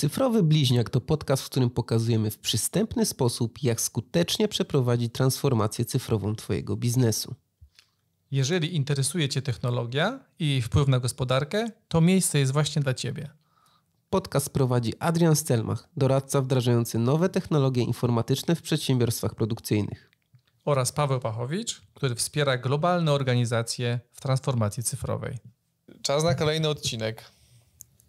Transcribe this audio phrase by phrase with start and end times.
[0.00, 6.36] Cyfrowy Bliźniak to podcast, w którym pokazujemy w przystępny sposób, jak skutecznie przeprowadzić transformację cyfrową
[6.36, 7.34] Twojego biznesu.
[8.30, 13.30] Jeżeli interesuje Cię technologia i jej wpływ na gospodarkę, to miejsce jest właśnie dla Ciebie.
[14.10, 20.10] Podcast prowadzi Adrian Stelmach, doradca wdrażający nowe technologie informatyczne w przedsiębiorstwach produkcyjnych.
[20.64, 25.38] Oraz Paweł Pachowicz, który wspiera globalne organizacje w transformacji cyfrowej.
[26.02, 27.24] Czas na kolejny odcinek,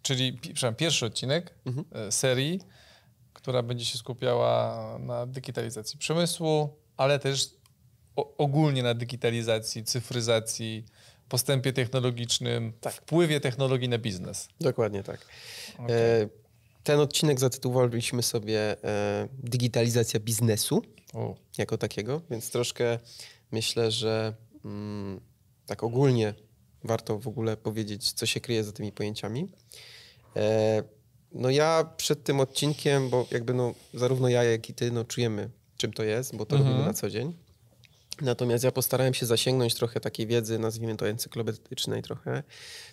[0.02, 2.12] czyli przepraszam, pierwszy odcinek mhm.
[2.12, 2.60] serii,
[3.32, 7.50] która będzie się skupiała na digitalizacji przemysłu, ale też
[8.16, 10.84] ogólnie na digitalizacji, cyfryzacji,
[11.28, 12.94] postępie technologicznym, tak.
[12.94, 14.48] wpływie technologii na biznes.
[14.60, 15.26] Dokładnie tak.
[15.78, 15.96] Okay.
[15.96, 16.28] E,
[16.82, 20.82] ten odcinek zatytułowaliśmy sobie e, Digitalizacja biznesu
[21.14, 21.34] o.
[21.58, 22.98] jako takiego, więc troszkę
[23.50, 24.34] myślę, że
[24.64, 25.20] mm,
[25.66, 26.34] tak ogólnie
[26.84, 29.48] warto w ogóle powiedzieć, co się kryje za tymi pojęciami.
[30.36, 30.82] E,
[31.32, 35.50] no ja przed tym odcinkiem, bo jakby no zarówno ja, jak i ty no czujemy,
[35.76, 36.70] czym to jest, bo to mhm.
[36.70, 37.34] robimy na co dzień.
[38.20, 42.42] Natomiast ja postarałem się zasięgnąć trochę takiej wiedzy, nazwijmy to encyklopedycznej trochę,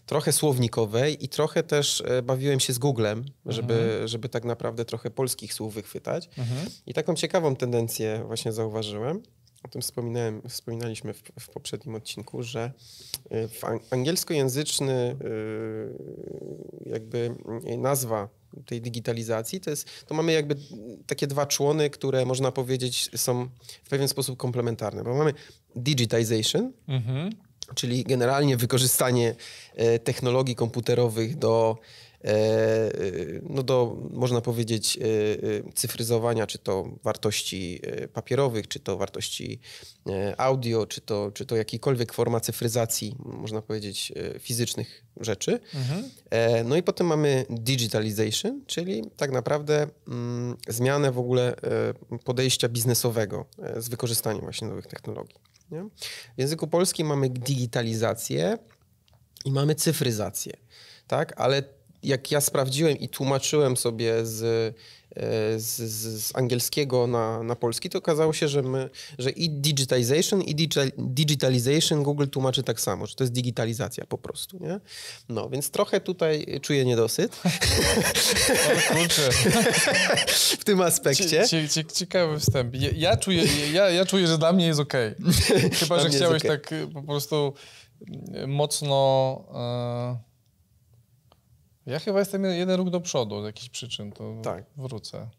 [0.06, 4.08] trochę słownikowej i trochę też e, bawiłem się z Googlem, żeby, mhm.
[4.08, 6.30] żeby tak naprawdę trochę polskich słów wychwytać.
[6.38, 6.70] Mhm.
[6.86, 9.24] I taką ciekawą tendencję właśnie zauważyłem.
[9.64, 12.72] O tym wspominałem, wspominaliśmy w, w poprzednim odcinku, że
[13.30, 15.16] e, w angielskojęzyczny e,
[16.90, 17.36] jakby
[17.78, 18.30] nazwa
[18.66, 20.56] tej digitalizacji, to, jest, to mamy jakby
[21.08, 23.50] takie dwa człony, które można powiedzieć są
[23.84, 25.34] w pewien sposób komplementarne, bo mamy
[25.76, 27.30] digitization, mhm.
[27.76, 29.36] czyli generalnie wykorzystanie
[30.04, 31.78] technologii komputerowych do
[33.50, 37.82] no do, można powiedzieć, e, e, cyfryzowania, czy to wartości
[38.14, 39.60] papierowych, czy to wartości
[40.38, 45.60] audio, czy to, czy to jakiejkolwiek forma cyfryzacji, można powiedzieć, fizycznych rzeczy.
[45.76, 46.10] Mhm.
[46.66, 51.56] No i potem mamy digitalization, czyli tak naprawdę mm, zmianę w ogóle
[52.24, 53.46] podejścia biznesowego
[53.78, 55.36] z wykorzystaniem właśnie nowych technologii.
[55.72, 55.84] Nie?
[56.38, 58.58] W języku polskim mamy digitalizację
[59.46, 60.54] i mamy cyfryzację,
[61.08, 61.34] tak?
[61.38, 64.44] Ale jak ja sprawdziłem i tłumaczyłem sobie z,
[65.16, 68.90] e, z, z, angielskiego na, na polski, to okazało się, że, my,
[69.20, 74.18] że i digitization, i digital, digitalization Google tłumaczy tak samo, że to jest digitalizacja po
[74.18, 74.80] prostu, nie?
[75.30, 77.36] No, więc trochę tutaj czuję niedosyt.
[78.50, 79.30] O kurczę.
[80.60, 81.48] w tym aspekcie.
[81.48, 82.76] Cie, cie, ciekawy wstęp.
[82.76, 83.44] Ja, ja, czuję,
[83.74, 84.94] ja, ja czuję, że dla mnie jest ok.
[85.80, 86.58] Chyba, że chciałeś okay.
[86.58, 87.54] tak po prostu
[88.48, 90.29] mocno...
[91.90, 94.64] Ja chyba jestem jeden ruch do przodu z jakichś przyczyn, to tak.
[94.78, 95.30] wrócę.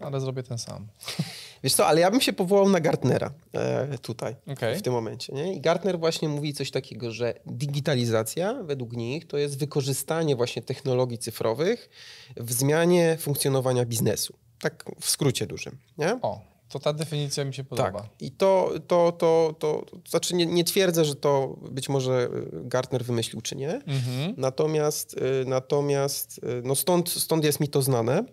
[0.00, 0.88] Ale zrobię ten sam.
[1.64, 4.76] Wiesz co, ale ja bym się powołał na Gartnera e, tutaj, okay.
[4.76, 5.32] w tym momencie.
[5.32, 5.54] Nie?
[5.54, 11.18] I Gartner właśnie mówi coś takiego, że digitalizacja według nich to jest wykorzystanie właśnie technologii
[11.18, 11.90] cyfrowych
[12.36, 14.34] w zmianie funkcjonowania biznesu.
[14.60, 15.78] Tak w skrócie dużym.
[15.98, 16.18] Nie?
[16.22, 18.00] O, to ta definicja mi się podoba.
[18.00, 18.10] Tak.
[18.20, 22.50] I to, to, to, to, to znaczy nie, nie twierdzę, że to być może y,
[22.52, 23.70] Gartner wymyślił, czy nie.
[23.70, 24.34] Mhm.
[24.36, 28.24] Natomiast, y, natomiast y, no stąd, stąd jest mi to znane.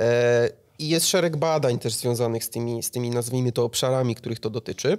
[0.00, 4.40] E, I jest szereg badań też związanych z tymi, z tymi, nazwijmy to, obszarami, których
[4.40, 4.98] to dotyczy.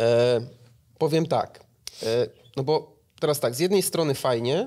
[0.00, 0.40] E,
[0.98, 1.64] powiem tak,
[2.02, 2.26] e,
[2.56, 4.66] no bo teraz tak, z jednej strony fajnie,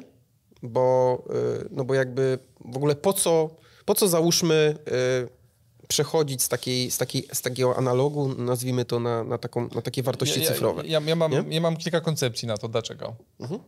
[0.63, 1.23] bo,
[1.71, 3.49] no bo jakby w ogóle po co,
[3.85, 4.75] po co załóżmy
[5.87, 10.03] przechodzić z, takiej, z, takiej, z takiego analogu, nazwijmy to, na, na, taką, na takie
[10.03, 10.87] wartości ja, cyfrowe.
[10.87, 13.15] Ja, ja, mam, ja mam kilka koncepcji na to, dlaczego.
[13.39, 13.59] Mhm.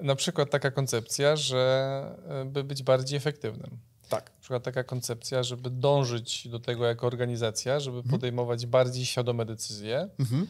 [0.00, 3.78] Na przykład taka koncepcja, że e, by być bardziej efektywnym.
[4.08, 4.30] Tak.
[4.30, 8.10] Na przykład taka koncepcja, żeby dążyć do tego jako organizacja, żeby mhm.
[8.10, 10.46] podejmować bardziej świadome decyzje, mhm.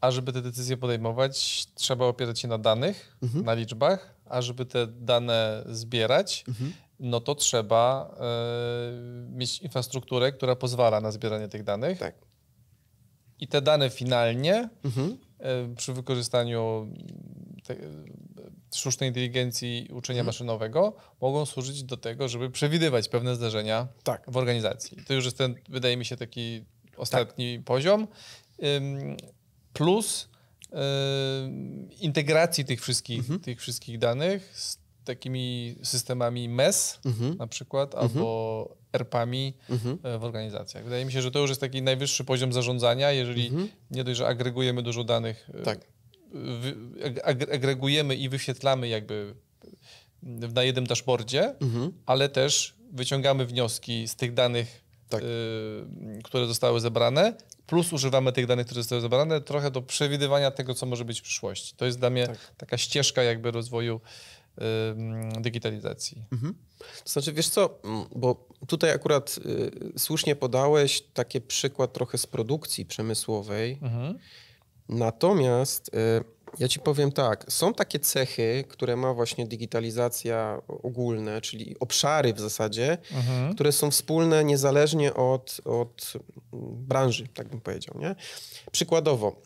[0.00, 3.44] a żeby te decyzje podejmować, trzeba opierać się na danych, mhm.
[3.44, 8.14] na liczbach, a żeby te dane zbierać, mhm no to trzeba
[9.30, 11.98] y, mieć infrastrukturę, która pozwala na zbieranie tych danych.
[11.98, 12.14] Tak.
[13.38, 15.18] I te dane finalnie mhm.
[15.72, 16.92] y, przy wykorzystaniu
[17.64, 17.76] te,
[18.74, 20.26] sztucznej inteligencji i uczenia mhm.
[20.26, 24.30] maszynowego mogą służyć do tego, żeby przewidywać pewne zdarzenia tak.
[24.30, 24.98] w organizacji.
[25.06, 26.64] To już jest ten, wydaje mi się, taki
[26.96, 27.64] ostatni tak.
[27.64, 28.08] poziom.
[29.72, 30.28] plus
[32.00, 33.40] integracji tych wszystkich, mhm.
[33.40, 37.36] tych wszystkich danych z takimi systemami MES mhm.
[37.36, 38.12] na przykład, mhm.
[38.12, 39.98] albo ERP-ami mhm.
[40.02, 40.84] E, w organizacjach.
[40.84, 43.68] Wydaje mi się, że to już jest taki najwyższy poziom zarządzania, jeżeli mhm.
[43.90, 45.80] nie dość, że agregujemy dużo danych, e, tak.
[47.52, 49.34] agregujemy i wyświetlamy jakby
[50.54, 51.92] na jednym dashboardzie, mhm.
[52.06, 55.22] ale też wyciągamy wnioski z tych danych, tak.
[55.22, 55.26] y,
[56.24, 57.34] które zostały zebrane,
[57.66, 61.22] plus używamy tych danych, które zostały zebrane, trochę do przewidywania tego, co może być w
[61.22, 61.74] przyszłości.
[61.76, 62.38] To jest dla mnie tak.
[62.56, 64.00] taka ścieżka jakby rozwoju
[65.40, 66.24] digitalizacji.
[66.32, 66.54] Mhm.
[67.04, 67.78] To znaczy, wiesz co,
[68.16, 69.38] bo tutaj akurat
[69.94, 73.78] y, słusznie podałeś taki przykład trochę z produkcji przemysłowej.
[73.82, 74.18] Mhm.
[74.88, 76.24] Natomiast y,
[76.58, 82.40] ja ci powiem tak, są takie cechy, które ma właśnie digitalizacja ogólna, czyli obszary w
[82.40, 83.54] zasadzie, mhm.
[83.54, 86.12] które są wspólne niezależnie od, od
[86.72, 87.98] branży, tak bym powiedział.
[87.98, 88.14] Nie?
[88.72, 89.42] Przykładowo,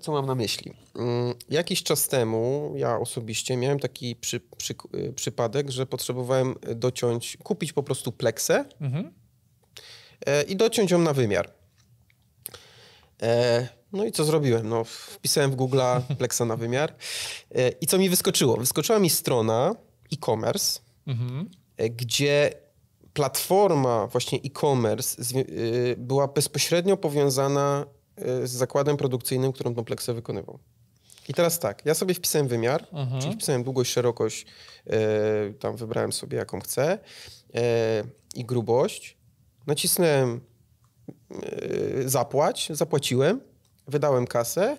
[0.00, 0.72] co mam na myśli?
[0.96, 7.38] Mm, jakiś czas temu ja osobiście miałem taki przy, przy, e, przypadek, że potrzebowałem dociąć,
[7.42, 9.12] kupić po prostu pleksę mhm.
[10.26, 11.52] E, i dociąć ją na wymiar.
[13.92, 14.68] No i co zrobiłem?
[14.68, 15.80] No, wpisałem w Google
[16.18, 16.94] Plexa na wymiar.
[17.54, 18.56] E, I co mi wyskoczyło?
[18.56, 19.74] Wyskoczyła mi strona
[20.12, 21.50] e-commerce, mhm.
[21.76, 22.50] E, gdzie
[23.12, 25.44] platforma właśnie e-commerce e,
[25.96, 27.86] była bezpośrednio powiązana
[28.44, 30.58] z zakładem produkcyjnym, którą tą Plexę wykonywał.
[31.28, 33.22] I teraz tak, ja sobie wpisałem wymiar, mhm.
[33.22, 34.46] czyli wpisałem długość, szerokość,
[35.60, 36.98] tam wybrałem sobie jaką chcę
[38.34, 39.16] i grubość.
[39.66, 40.40] Nacisnąłem
[42.06, 43.40] zapłać, zapłaciłem
[43.86, 44.76] wydałem kasę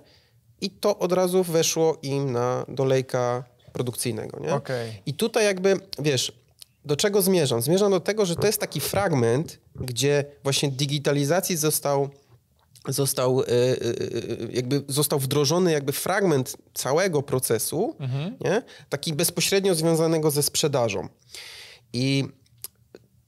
[0.62, 3.44] i to od razu weszło im na dolejka
[3.74, 4.40] produkcyjnego.
[4.40, 4.54] Nie?
[4.54, 4.94] Okay.
[5.06, 6.44] I tutaj jakby, wiesz,
[6.86, 7.62] do czego zmierzam?
[7.62, 12.10] Zmierzam do tego, że to jest taki fragment, gdzie właśnie digitalizacji został
[12.88, 13.54] został, y, y,
[14.42, 18.38] y, jakby został wdrożony jakby fragment całego procesu, mhm.
[18.42, 18.62] nie?
[18.90, 21.08] taki bezpośrednio związanego ze sprzedażą.
[21.94, 22.24] I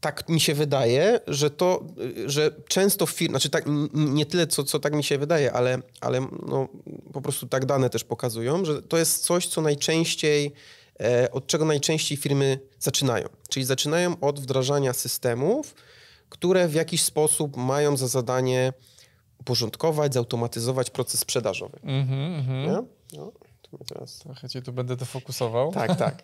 [0.01, 1.83] tak mi się wydaje, że to,
[2.25, 3.63] że często w firmach, znaczy tak,
[3.93, 6.67] nie tyle co, co tak mi się wydaje, ale, ale no,
[7.13, 10.53] po prostu tak dane też pokazują, że to jest coś, co najczęściej,
[10.99, 13.29] e, od czego najczęściej firmy zaczynają.
[13.49, 15.75] Czyli zaczynają od wdrażania systemów,
[16.29, 18.73] które w jakiś sposób mają za zadanie
[19.39, 21.79] uporządkować, zautomatyzować proces sprzedażowy.
[21.83, 22.83] Mm-hmm, mm-hmm.
[23.13, 24.19] No, to teraz...
[24.19, 25.71] Trochę cię tu będę to fokusował.
[25.71, 26.23] Tak, tak.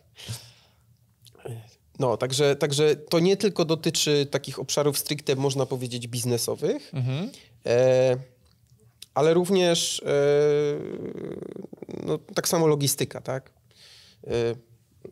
[1.99, 7.29] No, także, także to nie tylko dotyczy takich obszarów stricte, można powiedzieć, biznesowych, mhm.
[7.65, 8.17] e,
[9.13, 10.05] ale również e,
[12.05, 13.51] no, tak samo logistyka, tak?
[14.27, 14.31] E,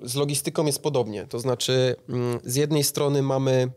[0.03, 3.71] z logistyką jest podobnie, to znaczy mm, z jednej strony mamy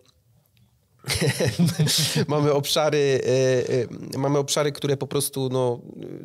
[2.29, 5.81] mamy, obszary, e, e, mamy obszary, które po prostu no,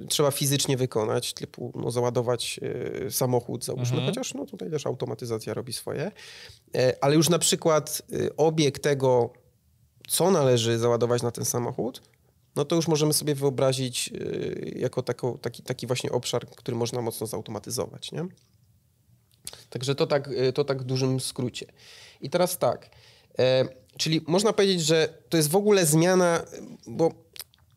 [0.09, 2.59] trzeba fizycznie wykonać, typu no, załadować
[3.05, 4.07] e, samochód, załóżmy, mhm.
[4.07, 6.11] chociaż no, tutaj też automatyzacja robi swoje.
[7.01, 8.01] Ale już na przykład
[8.37, 9.33] obieg tego,
[10.07, 12.01] co należy załadować na ten samochód,
[12.55, 14.09] no to już możemy sobie wyobrazić
[14.75, 18.11] jako taką, taki, taki właśnie obszar, który można mocno zautomatyzować.
[18.11, 18.25] Nie?
[19.69, 21.65] Także to tak, to tak w dużym skrócie.
[22.21, 22.89] I teraz tak,
[23.97, 26.43] Czyli można powiedzieć, że to jest w ogóle zmiana,
[26.87, 27.11] bo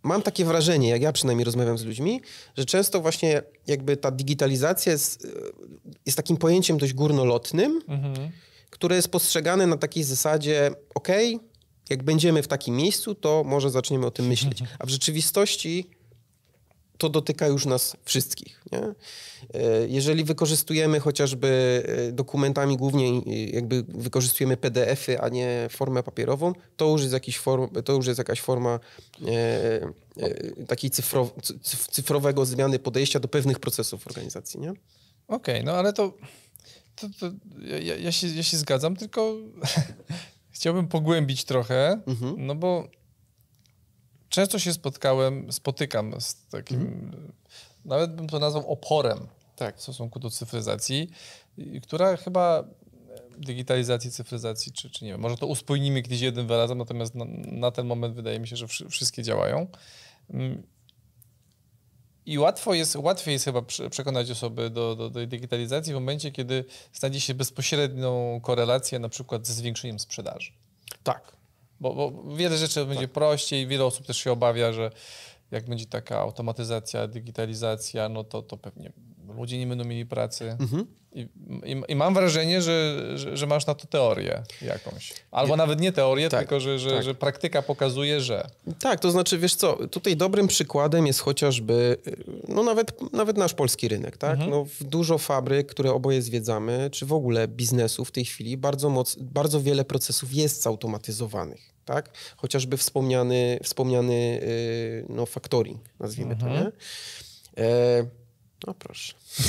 [0.03, 2.21] mam takie wrażenie, jak ja przynajmniej rozmawiam z ludźmi,
[2.57, 5.27] że często właśnie jakby ta digitalizacja jest,
[6.07, 8.31] jest takim pojęciem dość górnolotnym, mhm.
[8.71, 11.09] które jest postrzegane na takiej zasadzie, ok,
[11.91, 14.63] jak będziemy w takim miejscu, to może zaczniemy o tym myśleć.
[14.79, 15.91] A w rzeczywistości
[17.01, 18.63] to dotyka już nas wszystkich.
[18.73, 18.79] Nie?
[18.79, 18.95] E,
[19.89, 26.89] jeżeli wykorzystujemy chociażby e, dokumentami głównie, e, jakby wykorzystujemy PDF-y, a nie formę papierową, to
[26.89, 28.81] już jest, jakiś form, to już jest jakaś forma
[29.27, 31.33] e, takiej cyfrow,
[31.91, 34.61] cyfrowego zmiany podejścia do pewnych procesów w organizacji.
[34.61, 34.77] Okej,
[35.29, 36.13] okay, no ale to,
[36.97, 37.31] to, to
[37.61, 39.35] ja, ja, się, ja się zgadzam, tylko
[40.57, 42.47] chciałbym pogłębić trochę, mhm.
[42.47, 42.89] no bo
[44.31, 47.33] często się spotkałem, spotykam z takim, mm.
[47.85, 49.79] nawet bym to nazwał oporem tak.
[49.79, 51.11] w stosunku do cyfryzacji,
[51.83, 52.65] która chyba
[53.39, 57.71] digitalizacji, cyfryzacji, czy, czy nie wiem, może to uspójnimy kiedyś jednym wyrazem, natomiast na, na
[57.71, 59.67] ten moment wydaje mi się, że wszystkie działają.
[60.31, 60.63] Mm.
[62.27, 66.65] I łatwo jest, łatwiej jest chyba przekonać osoby do, do, do digitalizacji w momencie, kiedy
[66.93, 70.53] znajdzie się bezpośrednią korelację na przykład ze zwiększeniem sprzedaży.
[71.05, 71.33] Tak,
[71.81, 73.13] bo, bo wiele rzeczy będzie tak.
[73.13, 74.91] prościej, wiele osób też się obawia, że
[75.51, 78.93] jak będzie taka automatyzacja, digitalizacja, no to, to pewnie
[79.37, 80.57] ludzie nie będą mieli pracy.
[80.61, 80.87] Mhm.
[81.13, 81.21] I,
[81.65, 85.13] i, I, mam wrażenie, że, że, że, masz na to teorię jakąś.
[85.31, 85.57] Albo nie.
[85.57, 87.03] nawet nie teorię, tak, tylko że, że, tak.
[87.03, 88.51] że praktyka pokazuje, że.
[88.81, 91.97] Tak, to znaczy, wiesz co, tutaj dobrym przykładem jest chociażby,
[92.49, 94.33] no nawet, nawet nasz polski rynek, tak?
[94.33, 94.51] Mhm.
[94.51, 99.17] No, dużo fabryk, które oboje zwiedzamy, czy w ogóle biznesu w tej chwili, bardzo, moc,
[99.17, 101.71] bardzo wiele procesów jest zautomatyzowanych.
[101.85, 102.11] Tak?
[102.37, 104.41] Chociażby wspomniany, wspomniany
[105.09, 106.53] yy, no, factoring, nazwijmy mhm.
[106.53, 106.73] to, nie?
[107.67, 108.20] E,
[108.67, 109.15] no proszę.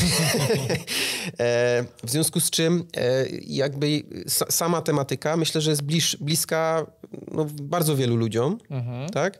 [1.39, 4.03] e, w związku z czym e, jakby
[4.49, 6.85] sama tematyka myślę, że jest bliż, bliska
[7.31, 9.09] no, bardzo wielu ludziom, mhm.
[9.09, 9.39] tak?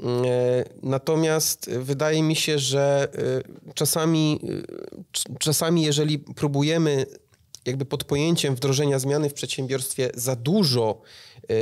[0.00, 0.04] E,
[0.82, 3.08] natomiast wydaje mi się, że
[3.74, 4.40] czasami,
[5.38, 7.06] czasami jeżeli próbujemy
[7.66, 11.02] jakby pod pojęciem wdrożenia zmiany w przedsiębiorstwie za dużo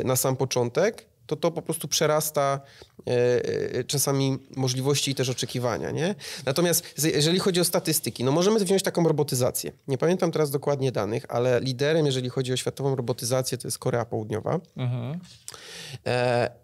[0.05, 2.61] na sam początek, to to po prostu przerasta
[3.07, 5.91] e, czasami możliwości i też oczekiwania.
[5.91, 6.15] Nie?
[6.47, 9.73] Natomiast jeżeli chodzi o statystyki, no możemy wziąć taką robotyzację.
[9.89, 14.05] Nie pamiętam teraz dokładnie danych, ale liderem, jeżeli chodzi o światową robotyzację, to jest Korea
[14.05, 14.61] Południowa.
[14.77, 15.21] Mhm.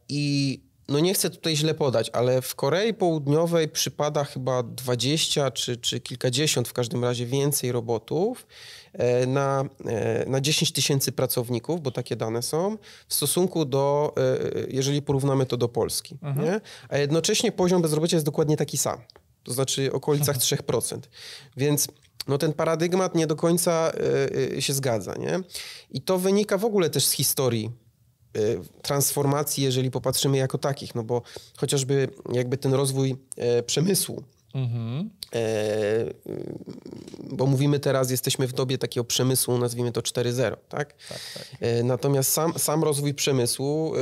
[0.08, 5.76] I no nie chcę tutaj źle podać, ale w Korei Południowej przypada chyba 20 czy,
[5.76, 8.46] czy kilkadziesiąt w każdym razie więcej robotów
[8.92, 12.78] e, na, e, na 10 tysięcy pracowników, bo takie dane są,
[13.08, 16.18] w stosunku do, e, jeżeli porównamy to do Polski.
[16.22, 16.46] Mhm.
[16.46, 16.60] Nie?
[16.88, 18.98] A jednocześnie poziom bezrobocia jest dokładnie taki sam.
[19.42, 20.94] To znaczy w okolicach 3%.
[20.94, 21.02] Mhm.
[21.56, 21.88] Więc
[22.28, 23.92] no ten paradygmat nie do końca
[24.58, 25.14] się zgadza.
[25.14, 25.40] Nie?
[25.90, 27.70] I to wynika w ogóle też z historii
[28.82, 31.22] transformacji, jeżeli popatrzymy jako takich, no bo
[31.56, 34.22] chociażby jakby ten rozwój e, przemysłu,
[34.54, 35.10] mhm.
[35.34, 35.40] E,
[37.30, 40.94] bo mówimy teraz, jesteśmy w dobie takiego przemysłu, nazwijmy to 4.0, tak?
[41.08, 41.46] tak, tak.
[41.60, 43.92] E, natomiast sam, sam rozwój przemysłu,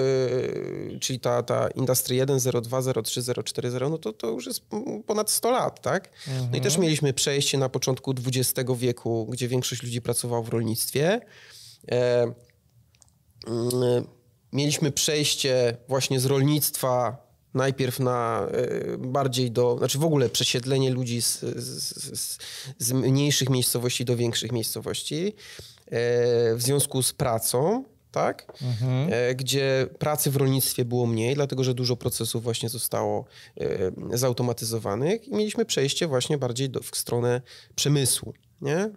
[1.00, 4.62] czyli ta, ta Industry 1.0, 2.0, 3.0, 4.0, no to, to już jest
[5.06, 6.10] ponad 100 lat, tak?
[6.28, 6.48] Mhm.
[6.50, 6.82] No i też mhm.
[6.82, 11.20] mieliśmy przejście na początku XX wieku, gdzie większość ludzi pracowało w rolnictwie.
[13.46, 14.06] Mm,
[14.52, 18.48] mieliśmy przejście właśnie z rolnictwa najpierw na
[18.94, 22.38] y, bardziej do, znaczy w ogóle przesiedlenie ludzi z, z,
[22.78, 25.32] z mniejszych miejscowości do większych miejscowości e,
[26.54, 28.52] w związku z pracą, tak?
[28.62, 29.10] Mhm.
[29.36, 33.24] Gdzie pracy w rolnictwie było mniej, dlatego że dużo procesów właśnie zostało
[34.12, 37.40] zautomatyzowanych i mieliśmy przejście właśnie bardziej do, w stronę
[37.74, 38.90] przemysłu, nie?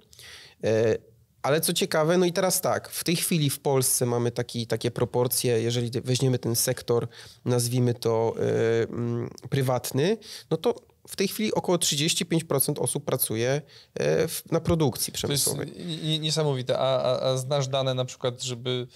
[1.42, 4.92] Ale co ciekawe, no i teraz tak, w tej chwili w Polsce mamy taki, takie
[4.92, 7.08] proporcje, jeżeli weźmiemy ten sektor,
[7.46, 10.18] nazwijmy to yy, prywatny,
[10.52, 10.76] no to
[11.08, 13.62] w tej chwili około 35% osób pracuje
[14.00, 15.72] yy, w, na produkcji przemysłowej.
[15.72, 16.80] To jest niesamowite.
[16.80, 18.88] A, a, a znasz dane na przykład, żeby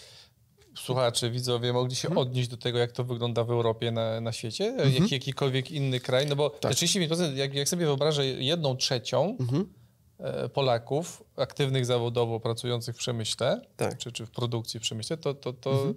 [0.77, 2.27] słuchacze, widzowie mogli się mhm.
[2.27, 4.93] odnieść do tego, jak to wygląda w Europie, na, na świecie, mhm.
[4.93, 6.73] jak, jakikolwiek inny kraj, no bo tak.
[6.73, 9.82] 35%, jak, jak sobie wyobrażę jedną trzecią, mhm E,
[10.53, 13.97] Polaków aktywnych zawodowo pracujących w przemyśle, tak.
[13.97, 15.93] czy, czy w produkcji w przemyśle, to, to, to mhm.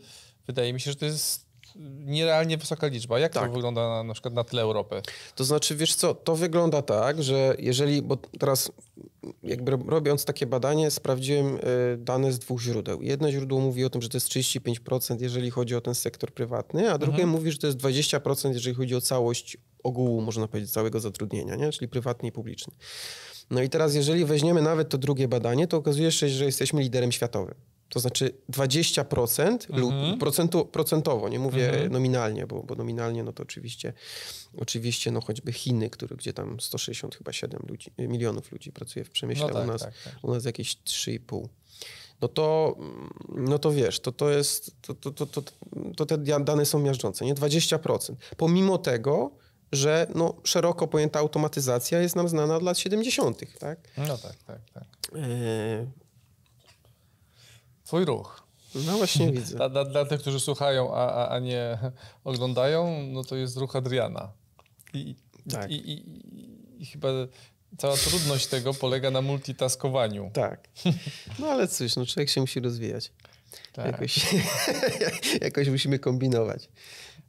[0.47, 1.46] wydaje mi się, że to jest
[2.05, 3.19] nierealnie wysoka liczba.
[3.19, 3.49] Jak tak.
[3.49, 5.03] to wygląda na, na przykład na tle Europy?
[5.35, 8.73] To znaczy, wiesz co, to wygląda tak, że jeżeli, bo teraz
[9.43, 11.59] jakby robiąc takie badanie, sprawdziłem e,
[11.97, 13.03] dane z dwóch źródeł.
[13.03, 16.93] Jedno źródło mówi o tym, że to jest 35%, jeżeli chodzi o ten sektor prywatny,
[16.93, 17.31] a drugie mhm.
[17.31, 21.73] mówi, że to jest 20%, jeżeli chodzi o całość ogółu, można powiedzieć, całego zatrudnienia, nie?
[21.73, 22.75] czyli prywatny i publiczny.
[23.51, 27.13] No i teraz, jeżeli weźmiemy nawet to drugie badanie, to okazuje się, że jesteśmy liderem
[27.13, 27.55] światowym.
[27.89, 30.19] To znaczy 20% mhm.
[30.19, 31.93] procentu, procentowo, nie mówię mhm.
[31.93, 33.93] nominalnie, bo, bo nominalnie no to oczywiście,
[34.57, 39.11] oczywiście no choćby Chiny, który, gdzie tam 160 chyba 7 ludzi, milionów ludzi pracuje w
[39.11, 40.25] przemyśle, no tak, u, nas, tak, tak.
[40.25, 41.49] u nas jakieś 3,5
[42.21, 42.77] no to,
[43.29, 45.43] no to wiesz, to, to jest, to, to, to, to,
[45.97, 47.35] to te dane są miażdżące, nie?
[47.35, 48.15] 20%.
[48.37, 49.31] Pomimo tego,
[49.73, 53.79] że no, szeroko pojęta automatyzacja jest nam znana od lat 70., tak?
[53.99, 54.85] No tak, tak, tak.
[55.15, 56.06] E...
[57.87, 58.47] Twój ruch.
[58.75, 59.57] No właśnie widzę.
[59.57, 61.79] Dla, dla, dla, tych, którzy słuchają, a, a, a nie
[62.25, 64.33] oglądają, no to jest ruch Adriana.
[64.95, 65.17] I,
[65.51, 65.71] tak.
[65.71, 67.09] i, i, i chyba
[67.79, 70.31] cała trudność tego polega na multitaskowaniu.
[70.33, 70.69] Tak.
[71.39, 73.13] No ale cóż, no człowiek się musi rozwijać.
[73.73, 73.87] Tak.
[73.87, 74.27] Jakoś,
[75.41, 76.69] jakoś musimy kombinować.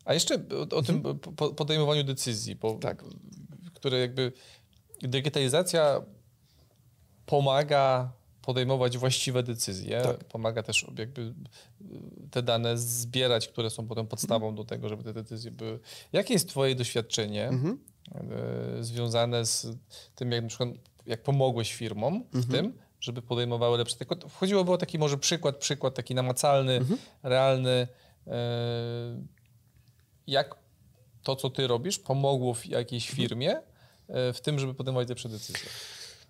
[0.05, 1.19] A jeszcze o, o tym mhm.
[1.55, 3.03] podejmowaniu decyzji, bo, tak.
[3.73, 4.31] które jakby
[5.01, 6.01] digitalizacja
[7.25, 8.11] pomaga
[8.47, 10.23] podejmować właściwe decyzje, tak.
[10.23, 11.33] pomaga też jakby
[12.31, 15.79] te dane zbierać, które są potem podstawą do tego, żeby te decyzje były.
[16.13, 17.79] Jakie jest twoje doświadczenie mhm.
[18.15, 19.67] E, związane z
[20.15, 20.69] tym, jak na przykład
[21.05, 22.53] jak pomogłeś firmom w mhm.
[22.53, 23.95] tym, żeby podejmowały lepsze...
[24.29, 26.99] Wchodziłoby o taki może przykład, przykład taki namacalny, mhm.
[27.23, 27.87] realny,
[28.27, 28.37] e,
[30.27, 30.55] jak
[31.23, 33.27] to, co ty robisz, pomogło w jakiejś mhm.
[33.29, 33.61] firmie
[34.09, 35.69] w tym, żeby podejmować lepsze decyzje?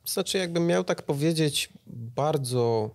[0.07, 2.89] Znaczy, jakbym miał tak powiedzieć bardzo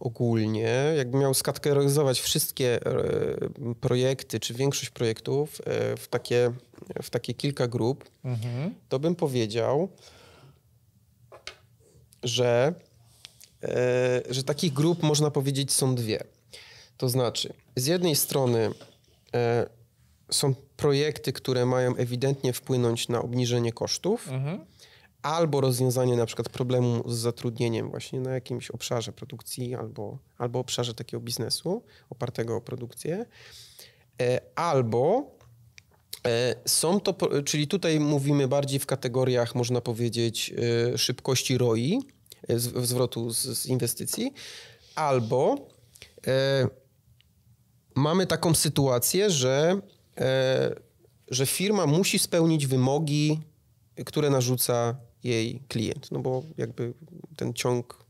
[0.00, 6.52] ogólnie, jakbym miał skategoryzować wszystkie e, projekty, czy większość projektów e, w takie,
[7.02, 8.74] w takie kilka grup, mhm.
[8.88, 9.88] to bym powiedział,
[12.22, 12.74] że,
[14.30, 16.24] że takich grup można powiedzieć są dwie.
[16.96, 18.70] To znaczy, z jednej strony
[20.30, 24.64] są projekty, które mają ewidentnie wpłynąć na obniżenie kosztów, mhm.
[25.22, 30.94] Albo rozwiązanie na przykład problemu z zatrudnieniem właśnie na jakimś obszarze produkcji albo, albo obszarze
[30.94, 33.26] takiego biznesu opartego o produkcję,
[34.22, 35.30] e, albo
[36.26, 40.54] e, są to, czyli tutaj mówimy bardziej w kategoriach, można powiedzieć,
[40.94, 42.00] e, szybkości ROI,
[42.56, 44.32] zwrotu z, inwestycji,
[44.94, 45.68] albo
[47.94, 49.80] mamy taką sytuację, że,
[51.28, 53.40] że firma musi spełnić wymogi,
[54.04, 56.94] które narzuca jej klient, no bo jakby
[57.36, 58.08] ten ciąg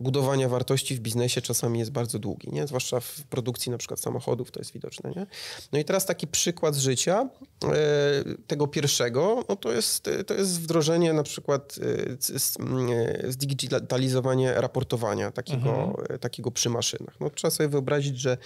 [0.00, 2.66] budowania wartości w biznesie czasami jest bardzo długi, nie?
[2.66, 5.10] zwłaszcza w produkcji na przykład samochodów to jest widoczne.
[5.16, 5.26] Nie?
[5.72, 7.28] No i teraz taki przykład z życia
[7.64, 7.68] e,
[8.46, 11.78] tego pierwszego, no to jest, to jest wdrożenie na przykład
[13.24, 16.18] e, zdigitalizowanie raportowania takiego, mhm.
[16.18, 17.20] takiego przy maszynach.
[17.20, 18.38] No, trzeba sobie wyobrazić, że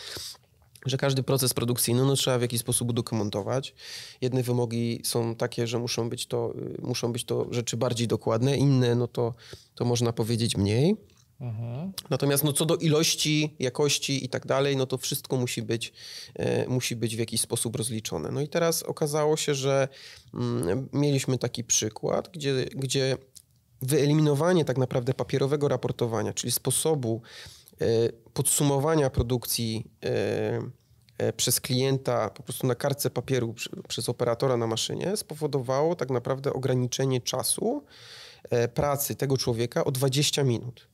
[0.87, 3.75] że każdy proces produkcyjny no, trzeba w jakiś sposób udokumentować.
[4.21, 8.57] Jedne wymogi są takie, że muszą być to, y, muszą być to rzeczy bardziej dokładne,
[8.57, 9.35] inne no to,
[9.75, 10.97] to można powiedzieć mniej.
[11.41, 11.93] Mhm.
[12.11, 15.93] Natomiast no, co do ilości, jakości i tak dalej, no to wszystko musi być,
[16.35, 18.31] e, musi być w jakiś sposób rozliczone.
[18.31, 19.89] No i teraz okazało się, że
[20.35, 23.17] mm, mieliśmy taki przykład, gdzie, gdzie
[23.83, 27.23] wyeliminowanie tak naprawdę papierowego raportowania, czyli sposobu
[28.33, 29.91] podsumowania produkcji
[31.19, 33.55] e, przez klienta po prostu na kartce papieru
[33.89, 37.85] przez operatora na maszynie spowodowało tak naprawdę ograniczenie czasu
[38.75, 40.89] pracy tego człowieka o 20 minut.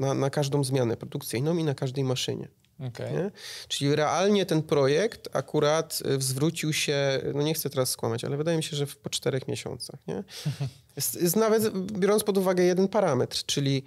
[0.00, 2.48] Na, na każdą zmianę produkcyjną i na każdej maszynie.
[2.80, 3.30] Okay.
[3.68, 8.62] Czyli realnie ten projekt akurat zwrócił się, no nie chcę teraz skłamać, ale wydaje mi
[8.62, 10.06] się, że w, po czterech miesiącach.
[10.06, 10.24] Nie?
[10.96, 13.82] Jest, jest nawet biorąc pod uwagę jeden parametr, czyli,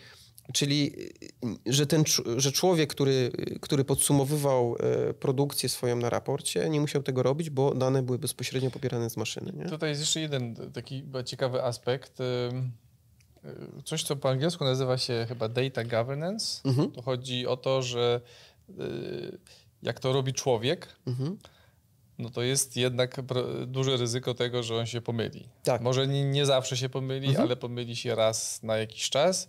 [0.54, 0.94] czyli
[1.68, 2.04] y, że, ten,
[2.38, 4.76] że człowiek, który, który podsumowywał
[5.10, 9.18] y, produkcję swoją na raporcie, nie musiał tego robić, bo dane były bezpośrednio pobierane z
[9.18, 9.54] maszyny.
[9.56, 9.66] Nie?
[9.66, 12.20] Tutaj jest jeszcze jeden taki ciekawy aspekt.
[12.20, 16.62] Y, coś, co po angielsku nazywa się chyba data governance.
[16.66, 16.92] Mhm.
[16.92, 18.22] To chodzi o to, że
[18.70, 19.38] y,
[19.84, 21.38] jak to robi człowiek, mhm.
[22.18, 23.22] no to jest jednak
[23.68, 25.50] duże ryzyko tego, że on się pomyli.
[25.64, 25.82] Tak.
[25.82, 27.46] Może nie, nie zawsze się pomyli, mhm.
[27.46, 29.48] ale pomyli się raz na jakiś czas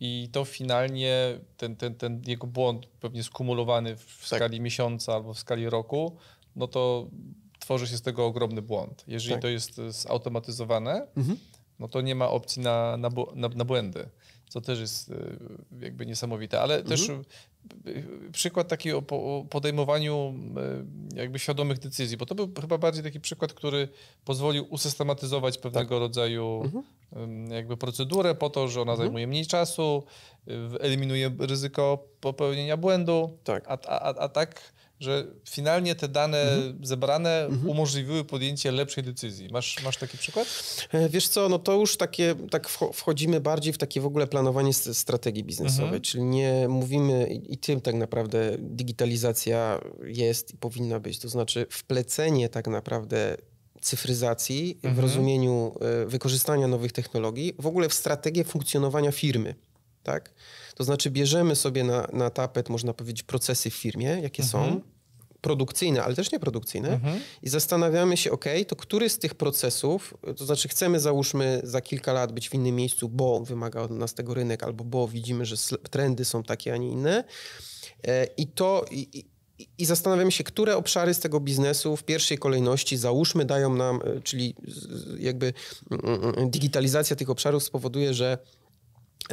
[0.00, 4.38] i to finalnie ten, ten, ten jego błąd pewnie skumulowany w tak.
[4.38, 6.16] skali miesiąca albo w skali roku,
[6.56, 7.06] no to
[7.58, 9.04] tworzy się z tego ogromny błąd.
[9.06, 9.42] Jeżeli tak.
[9.42, 11.38] to jest zautomatyzowane, mhm
[11.80, 14.08] no to nie ma opcji na, na, na, na błędy,
[14.50, 15.38] co też jest y,
[15.80, 16.60] jakby niesamowite.
[16.60, 16.90] Ale mhm.
[16.90, 19.02] też y, przykład taki o
[19.50, 20.34] podejmowaniu
[21.14, 23.88] jakby świadomych decyzji, bo to był chyba bardziej taki przykład, który
[24.24, 26.00] pozwolił usystematyzować pewnego tak.
[26.00, 27.50] rodzaju mhm.
[27.50, 29.06] jakby procedurę po to, że ona mhm.
[29.06, 30.04] zajmuje mniej czasu,
[30.80, 33.64] eliminuje ryzyko popełnienia błędu, tak.
[33.68, 36.86] A, a, a tak że finalnie te dane mhm.
[36.86, 37.68] zebrane mhm.
[37.68, 39.48] umożliwiły podjęcie lepszej decyzji.
[39.52, 40.46] Masz, masz taki przykład?
[40.92, 44.74] E, wiesz co, no to już takie, tak wchodzimy bardziej w takie w ogóle planowanie
[44.74, 46.02] strategii biznesowej, mhm.
[46.02, 52.48] czyli nie mówimy i tym tak naprawdę digitalizacja jest i powinna być, to znaczy wplecenie
[52.48, 53.36] tak naprawdę
[53.80, 55.06] cyfryzacji w mhm.
[55.06, 59.54] rozumieniu e, wykorzystania nowych technologii, w ogóle w strategię funkcjonowania firmy,
[60.02, 60.34] tak?
[60.74, 64.70] To znaczy bierzemy sobie na, na tapet, można powiedzieć, procesy w firmie, jakie mhm.
[64.72, 64.80] są,
[65.40, 67.20] produkcyjne, ale też nieprodukcyjne mhm.
[67.42, 72.12] i zastanawiamy się, ok, to który z tych procesów, to znaczy chcemy załóżmy za kilka
[72.12, 75.56] lat być w innym miejscu, bo wymaga od nas tego rynek, albo bo widzimy, że
[75.90, 77.24] trendy są takie, a nie inne
[78.06, 78.84] e, i to...
[78.90, 79.30] I,
[79.78, 84.20] i zastanawiamy się, które obszary z tego biznesu w pierwszej kolejności załóżmy dają nam, e,
[84.20, 84.54] czyli
[85.18, 85.52] jakby
[85.90, 88.38] mm, mm, digitalizacja tych obszarów spowoduje, że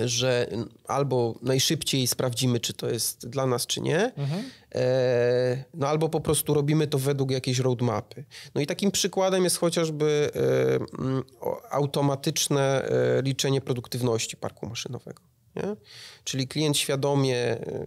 [0.05, 0.47] że
[0.87, 4.43] albo najszybciej sprawdzimy, czy to jest dla nas, czy nie, mhm.
[4.75, 8.25] e, no albo po prostu robimy to według jakiejś roadmapy.
[8.55, 15.36] No i takim przykładem jest chociażby e, automatyczne e, liczenie produktywności parku maszynowego.
[15.57, 15.75] Nie?
[16.23, 17.85] Czyli klient świadomie e,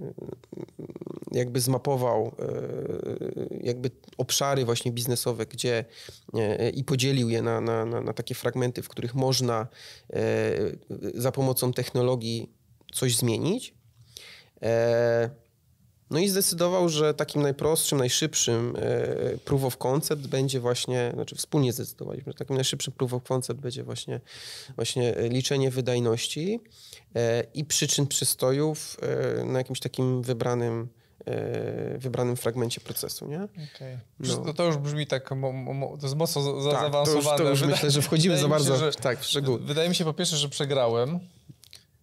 [1.33, 5.85] jakby zmapował e, jakby obszary właśnie biznesowe, gdzie
[6.35, 9.67] e, i podzielił je na, na, na takie fragmenty, w których można
[11.15, 12.53] za pomocą technologii
[12.93, 13.75] coś zmienić.
[16.11, 18.75] No i zdecydował, że takim najprostszym, najszybszym
[19.45, 23.85] proof of concept będzie właśnie, znaczy wspólnie zdecydowaliśmy, że takim najszybszym proof of concept będzie
[23.85, 24.21] właśnie,
[24.77, 26.61] właśnie liczenie wydajności
[27.55, 28.97] i przyczyn przystojów
[29.45, 30.89] na jakimś takim wybranym
[31.27, 33.43] E, wybranym fragmencie procesu, nie?
[33.43, 33.99] Okay.
[34.21, 34.37] No.
[34.37, 37.39] To, to, już brzmi tak, mo, mo, to jest mocno za, tak, zaawansowane.
[37.39, 39.59] To już, to już myślę, że wchodzimy za bardzo się, że, tak, w szczegóły.
[39.59, 41.21] Wydaje mi się po pierwsze, że przegrałem.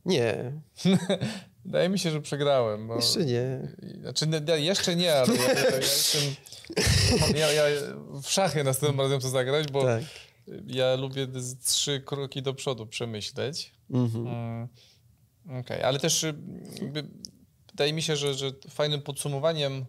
[0.06, 0.52] Nie.
[1.66, 2.88] Wydaje mi się, że przegrałem.
[2.88, 2.96] Bo...
[2.96, 3.74] Jeszcze nie.
[4.02, 6.22] Znaczy, nie, jeszcze nie, ale ja, ja, ja, jestem...
[7.36, 7.64] ja, ja
[8.24, 10.04] w szachy następnym razem chcę zagrać, bo tak.
[10.68, 11.28] ja lubię
[11.66, 13.74] trzy kroki do przodu przemyśleć.
[13.90, 14.28] Mhm.
[14.28, 14.68] Mm.
[15.48, 15.86] Okej, okay.
[15.86, 16.26] ale też
[16.82, 17.04] jakby
[17.72, 19.86] wydaje mi się, że, że fajnym podsumowaniem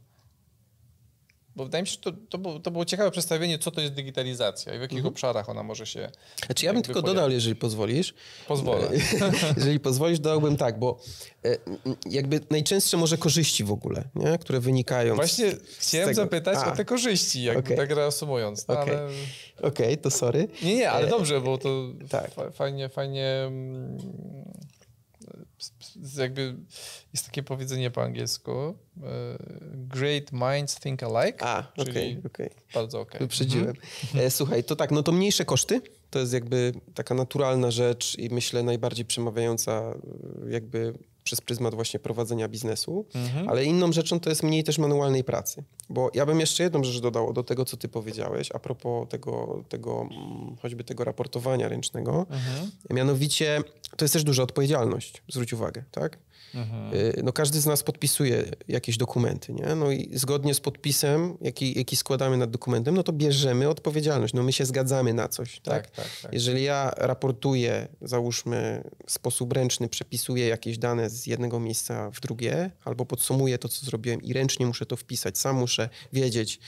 [1.58, 3.94] bo wydaje mi się, że to, to, było, to było ciekawe przedstawienie, co to jest
[3.94, 5.14] digitalizacja i w jakich mhm.
[5.14, 6.10] obszarach ona może się.
[6.46, 8.14] Znaczy, ja bym tylko dodał, jeżeli pozwolisz.
[8.48, 8.88] Pozwolę.
[9.56, 11.00] jeżeli pozwolisz, dodałbym tak, bo
[11.44, 11.56] e,
[12.06, 14.38] jakby najczęstsze może korzyści w ogóle, nie?
[14.38, 15.14] które wynikają.
[15.14, 16.72] Właśnie chciałem zapytać A.
[16.72, 17.76] o te korzyści, jakby okay.
[17.76, 18.68] tak reasumując.
[18.68, 19.08] No, Okej, okay.
[19.56, 19.68] ale...
[19.68, 20.48] okay, to sorry.
[20.62, 21.68] Nie, nie, ale e, dobrze, bo to
[22.08, 22.30] tak.
[22.52, 23.98] fajnie, fajnie mm,
[26.16, 26.54] jakby
[27.12, 28.74] jest takie powiedzenie po angielsku e,
[29.72, 31.44] great minds think alike.
[31.44, 32.18] A, okej, okej.
[32.18, 32.50] Okay, okay.
[32.74, 33.08] Bardzo okej.
[33.08, 33.18] Okay.
[33.18, 33.74] Wyprzedziłem.
[34.04, 34.30] Mhm.
[34.30, 35.80] Słuchaj, to tak, no to mniejsze koszty,
[36.10, 40.94] to jest jakby taka naturalna rzecz i myślę najbardziej przemawiająca e, jakby
[41.28, 43.48] przez pryzmat właśnie prowadzenia biznesu, mhm.
[43.48, 45.64] ale inną rzeczą to jest mniej też manualnej pracy.
[45.90, 49.64] Bo ja bym jeszcze jedną rzecz dodał do tego, co ty powiedziałeś, a propos tego,
[49.68, 52.26] tego mm, choćby tego raportowania ręcznego.
[52.30, 52.70] Mhm.
[52.90, 53.62] Mianowicie
[53.96, 56.18] to jest też duża odpowiedzialność, zwróć uwagę, tak?
[56.54, 56.94] Mhm.
[56.94, 59.74] Y, no każdy z nas podpisuje jakieś dokumenty, nie?
[59.74, 64.34] No i zgodnie z podpisem, jaki, jaki składamy nad dokumentem, no to bierzemy odpowiedzialność.
[64.34, 65.90] No my się zgadzamy na coś, tak?
[65.90, 66.32] tak, tak, tak.
[66.32, 72.70] Jeżeli ja raportuję, załóżmy w sposób ręczny, przepisuję jakieś dane z jednego miejsca w drugie,
[72.84, 76.60] albo podsumuję to, co zrobiłem i ręcznie muszę to wpisać, sam muszę wiedzieć,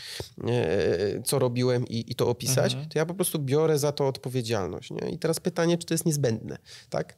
[0.49, 2.91] e, co robiłem i, i to opisać, mhm.
[2.91, 5.11] to ja po prostu biorę za to odpowiedzialność, nie?
[5.11, 6.59] I teraz pytanie, czy to jest niezbędne,
[6.91, 7.17] tak?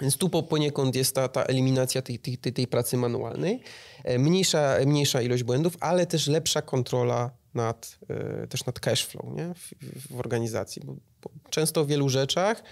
[0.00, 3.62] Więc tu poniekąd jest ta, ta eliminacja tej, tej, tej pracy manualnej,
[4.04, 9.36] e, mniejsza, mniejsza ilość błędów, ale też lepsza kontrola nad, e, też nad cash flow
[9.36, 9.54] nie?
[9.54, 9.74] W,
[10.10, 10.82] w organizacji.
[10.84, 12.62] Bo, bo często w wielu rzeczach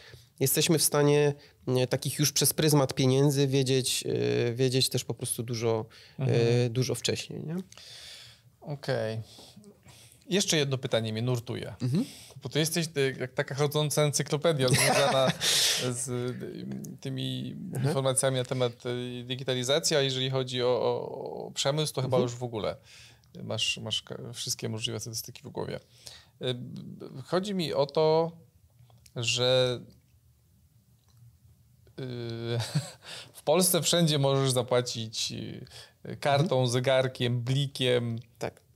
[0.41, 1.35] jesteśmy w stanie
[1.67, 5.87] nie, takich już przez pryzmat pieniędzy wiedzieć, e, wiedzieć też po prostu dużo,
[6.19, 6.73] mhm.
[6.73, 7.43] dużo wcześniej.
[8.61, 9.21] Okej.
[10.29, 11.75] Jeszcze jedno pytanie mnie nurtuje.
[11.83, 12.05] Mhm.
[12.43, 12.87] Bo ty jesteś
[13.21, 15.33] jak taka chodząca encyklopedia związana
[15.91, 16.37] z
[17.01, 17.85] tymi mhm.
[17.87, 20.81] informacjami na temat e, digitalizacji, a jeżeli chodzi o,
[21.47, 22.23] o przemysł, to chyba mhm.
[22.23, 22.77] już w ogóle
[23.43, 25.81] masz, masz wszystkie możliwe statystyki w głowie.
[26.41, 26.55] E,
[27.25, 28.33] chodzi mi o to,
[29.17, 29.81] że
[31.99, 32.03] e,
[33.39, 35.33] w Polsce wszędzie możesz zapłacić
[36.21, 38.19] kartą, zegarkiem, blikiem.
[38.39, 38.68] Tak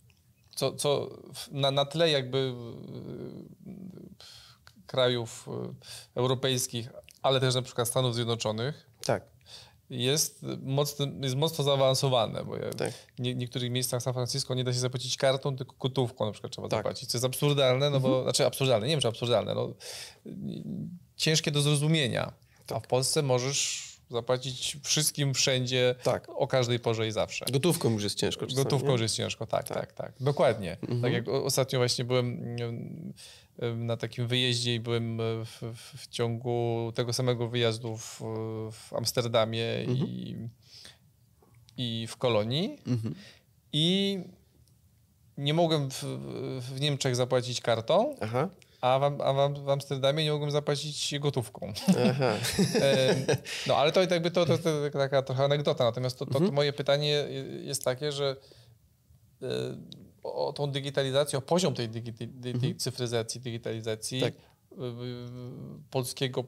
[0.62, 1.10] co, co
[1.50, 2.54] na, na tle jakby
[4.86, 5.48] krajów
[6.14, 6.90] europejskich,
[7.22, 8.90] ale też na przykład Stanów Zjednoczonych.
[9.04, 9.22] Tak.
[9.90, 12.92] Jest mocno, jest mocno zaawansowane, bo tak.
[13.18, 16.52] nie, w niektórych miejscach San Francisco nie da się zapłacić kartą, tylko gotówką na przykład
[16.52, 16.78] trzeba tak.
[16.78, 18.24] zapłacić, co jest absurdalne, no bo, mhm.
[18.24, 19.74] znaczy absurdalne, nie wiem czy absurdalne, no,
[21.16, 22.32] ciężkie do zrozumienia.
[22.66, 22.78] Tak.
[22.78, 26.28] A w Polsce możesz zapłacić wszystkim wszędzie, tak.
[26.28, 27.44] o każdej porze i zawsze.
[27.52, 28.46] Gotówką już jest ciężko.
[28.46, 29.92] Czasami, Gotówką już jest ciężko, tak, tak, tak.
[29.92, 30.12] tak.
[30.20, 30.76] Dokładnie.
[30.82, 31.02] Mhm.
[31.02, 32.56] Tak jak ostatnio właśnie byłem
[33.76, 38.20] na takim wyjeździe i byłem w, w ciągu tego samego wyjazdu w,
[38.72, 39.98] w Amsterdamie mhm.
[39.98, 40.36] i,
[41.76, 42.78] i w Kolonii.
[42.86, 43.14] Mhm.
[43.72, 44.18] I
[45.38, 46.04] nie mogłem w,
[46.60, 48.16] w Niemczech zapłacić kartą.
[48.20, 48.48] Aha
[48.82, 51.72] a w, a w, Amsterdamie nie mogłem zapłacić gotówką.
[53.66, 56.54] no ale to jakby to, to, to, taka trochę anegdota, natomiast to, to, to mhm.
[56.54, 57.26] moje pytanie
[57.62, 58.36] jest takie, że
[59.42, 59.46] e,
[60.22, 62.78] o tą digitalizację, o poziom tej, tej, mhm.
[62.78, 64.34] cyfryzacji, digitalizacji tak.
[65.90, 66.44] polskiego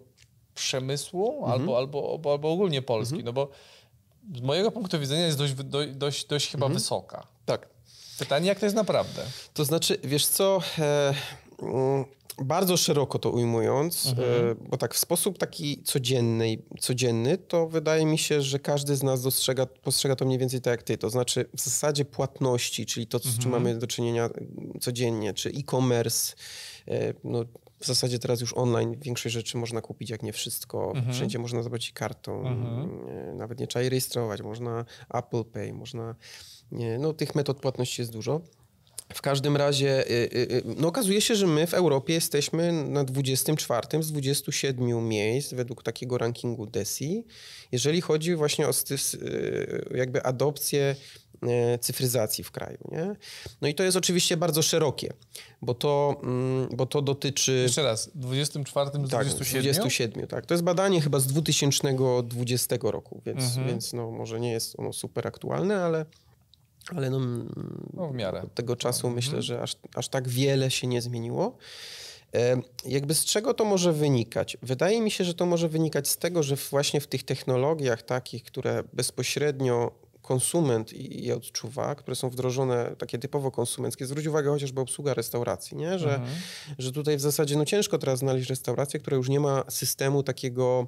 [0.55, 1.53] przemysłu mhm.
[1.53, 3.27] albo, albo, albo, ogólnie Polski, mhm.
[3.27, 3.51] no bo
[4.35, 6.75] z mojego punktu widzenia jest dość, dość, dość, dość chyba mhm.
[6.75, 7.27] wysoka.
[7.47, 7.69] Tak.
[8.19, 9.23] Pytanie, jak to jest naprawdę?
[9.55, 10.61] To znaczy, wiesz co...
[10.79, 11.15] E,
[11.63, 12.05] mm,
[12.43, 14.51] bardzo szeroko to ujmując, mhm.
[14.51, 19.03] E, bo tak w sposób taki codzienny, codzienny, to wydaje mi się, że każdy z
[19.03, 20.99] nas dostrzega, postrzega to mniej więcej tak jak ty.
[20.99, 23.43] To znaczy w zasadzie płatności, czyli to, z mhm.
[23.43, 24.31] czym mamy do czynienia
[24.81, 26.35] codziennie, czy e-commerce,
[26.89, 27.45] e, no
[27.81, 30.93] w zasadzie teraz już online większość rzeczy można kupić, jak nie wszystko.
[30.97, 31.15] Mhm.
[31.15, 32.47] Wszędzie można zapłacić kartą.
[32.47, 33.37] Mhm.
[33.37, 34.43] Nawet nie trzeba jej rejestrować.
[34.43, 36.15] Można Apple Pay, można...
[36.99, 38.41] No tych metod płatności jest dużo.
[39.13, 43.05] W każdym razie, y, y, y, no okazuje się, że my w Europie jesteśmy na
[43.05, 47.25] 24 z 27 miejsc według takiego rankingu DESI,
[47.73, 48.73] jeżeli chodzi właśnie o
[49.95, 50.97] jakby adopcję
[51.81, 52.79] cyfryzacji w kraju.
[52.93, 53.17] Nie?
[53.61, 55.13] No i to jest oczywiście bardzo szerokie,
[55.63, 57.53] bo to, mm, bo to dotyczy...
[57.53, 59.63] Jeszcze raz, 24 z tak, 27?
[59.63, 60.47] 27, tak.
[60.47, 63.67] To jest badanie chyba z 2020 roku, więc, mhm.
[63.67, 66.07] więc no, może nie jest ono super aktualne, ale
[66.97, 67.21] ale no,
[67.95, 68.43] no w miarę.
[68.43, 69.15] od tego czasu no.
[69.15, 71.57] myślę, że aż, aż tak wiele się nie zmieniło.
[72.35, 74.57] E, jakby z czego to może wynikać?
[74.63, 78.43] Wydaje mi się, że to może wynikać z tego, że właśnie w tych technologiach takich,
[78.43, 84.07] które bezpośrednio konsument je odczuwa, które są wdrożone takie typowo konsumenckie.
[84.07, 85.99] Zwróć uwagę chociażby obsługa restauracji, nie?
[85.99, 86.35] Że, mhm.
[86.79, 90.87] że tutaj w zasadzie no ciężko teraz znaleźć restaurację, która już nie ma systemu takiego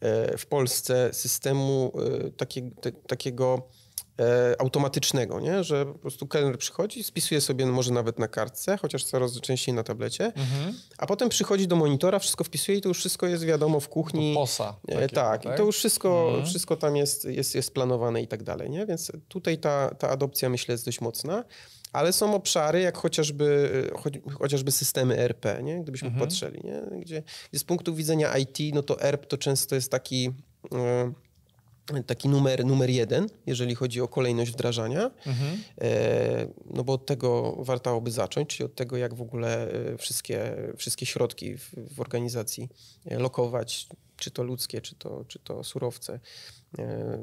[0.00, 1.92] e, w Polsce, systemu
[2.26, 3.68] e, takie, te, takiego
[4.20, 5.64] e, automatycznego, nie?
[5.64, 9.82] że po prostu kelner przychodzi, spisuje sobie może nawet na kartce, chociaż coraz częściej na
[9.82, 10.74] tablecie, mhm.
[10.98, 14.34] a potem przychodzi do monitora, wszystko wpisuje i to już wszystko jest wiadomo w kuchni.
[14.34, 14.76] To posa.
[14.88, 16.46] E, tak, tak, i to już wszystko, mhm.
[16.46, 18.70] wszystko tam jest, jest, jest planowane i tak dalej.
[18.70, 18.86] Nie?
[18.86, 21.44] Więc tutaj ta, ta adopcja myślę jest dość mocna.
[21.92, 23.70] Ale są obszary, jak chociażby,
[24.38, 25.82] chociażby systemy ERP, nie?
[25.82, 26.28] gdybyśmy mhm.
[26.28, 26.82] patrzyli, nie?
[27.00, 30.24] Gdzie, gdzie z punktu widzenia IT, no to ERP to często jest taki...
[30.72, 31.12] Yy,
[32.06, 35.58] taki numer, numer jeden, jeżeli chodzi o kolejność wdrażania, mhm.
[35.80, 40.56] e, no bo od tego wartałoby zacząć, czyli od tego, jak w ogóle e, wszystkie,
[40.76, 42.68] wszystkie środki w, w organizacji
[43.06, 46.20] e, lokować, czy to ludzkie, czy to, czy to surowce,
[46.78, 47.18] e,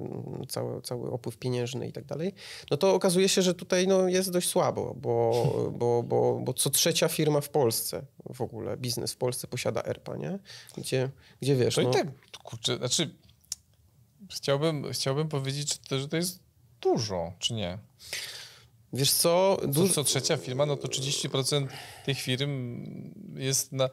[0.50, 2.34] cały, cały opływ pieniężny i tak dalej,
[2.72, 6.70] no to okazuje się, że tutaj no, jest dość słabo, bo, bo, bo, bo co
[6.70, 10.40] trzecia firma w Polsce w ogóle, biznes w Polsce posiada ERPA, nie?
[10.78, 11.10] Gdzie,
[11.42, 11.76] gdzie wiesz...
[11.76, 12.08] To no, i tak,
[12.44, 13.10] kurczę, znaczy
[14.30, 16.40] chciałbym, chciałbym powiedzieć, że to jest
[16.82, 17.78] dużo, czy nie?
[18.94, 19.58] Wiesz co?
[19.68, 19.88] Dużo...
[19.88, 21.68] Co, co trzecia firma, no to 30%
[22.06, 22.84] tych firm
[23.36, 23.90] jest na...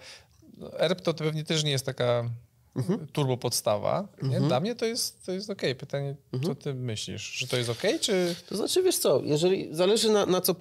[0.78, 2.30] ERP to pewnie też nie jest taka
[2.76, 3.06] mhm.
[3.12, 4.08] turbo podstawa.
[4.22, 4.48] Mhm.
[4.48, 5.70] Dla mnie to jest, to jest okej.
[5.70, 5.80] Okay.
[5.80, 6.54] Pytanie, mhm.
[6.54, 7.22] co ty myślisz?
[7.22, 8.34] Że to jest okej, okay, czy...
[8.48, 10.54] To znaczy, wiesz co, jeżeli zależy na, na co,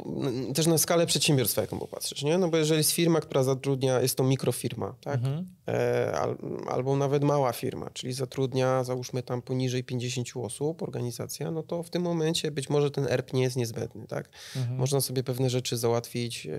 [0.56, 2.38] też na skalę przedsiębiorstwa, jaką popatrzysz, nie?
[2.38, 5.15] No bo jeżeli jest firma, która zatrudnia, jest to mikrofirma, tak?
[5.15, 5.47] Mhm.
[5.67, 6.38] E, al,
[6.69, 11.89] albo nawet mała firma, czyli zatrudnia, załóżmy tam poniżej 50 osób, organizacja, no to w
[11.89, 14.30] tym momencie być może ten ERP nie jest niezbędny, tak?
[14.56, 14.78] Mhm.
[14.78, 16.58] Można sobie pewne rzeczy załatwić e,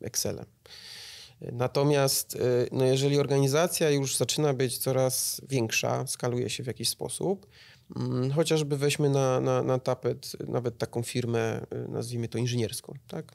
[0.00, 0.46] Excelem.
[1.40, 7.46] Natomiast y, no jeżeli organizacja już zaczyna być coraz większa, skaluje się w jakiś sposób,
[7.96, 13.32] mm, chociażby weźmy na, na, na tapet nawet taką firmę, y, nazwijmy to inżynierską, tak?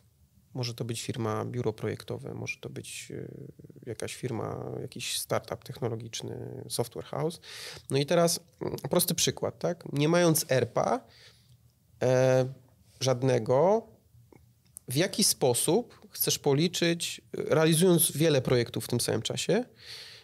[0.53, 3.51] Może to być firma, biuro projektowe, może to być y,
[3.85, 7.39] jakaś firma, jakiś startup technologiczny, software house.
[7.89, 9.83] No i teraz mm, prosty przykład, tak?
[9.93, 10.99] Nie mając ERPA
[12.03, 12.45] e,
[12.99, 13.87] żadnego,
[14.87, 19.65] w jaki sposób chcesz policzyć, realizując wiele projektów w tym samym czasie,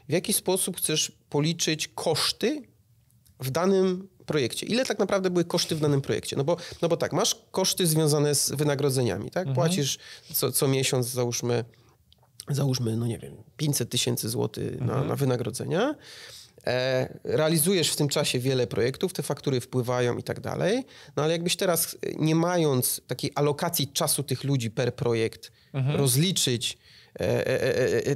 [0.10, 2.62] w jaki sposób chcesz policzyć koszty
[3.40, 4.66] w danym projekcie.
[4.66, 6.36] Ile tak naprawdę były koszty w danym projekcie?
[6.36, 9.48] No bo, no bo tak, masz koszty związane z wynagrodzeniami, tak?
[9.48, 9.56] Mhm.
[9.56, 9.98] Płacisz
[10.34, 11.66] co, co miesiąc, załóżmy,
[12.50, 14.88] załóżmy, no nie wiem, 500 tysięcy złotych mhm.
[14.88, 15.96] na, na wynagrodzenia.
[16.68, 21.32] E, realizujesz w tym czasie wiele projektów, te faktury wpływają i tak dalej, no ale
[21.32, 25.96] jakbyś teraz, nie mając takiej alokacji czasu tych ludzi per projekt, mhm.
[25.96, 26.78] rozliczyć
[27.20, 28.16] e, e, e,